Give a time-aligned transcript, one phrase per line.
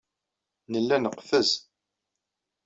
[0.71, 1.49] Nella neqfez